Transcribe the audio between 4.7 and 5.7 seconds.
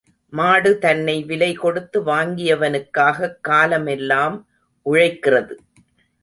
உழைக்கிறது.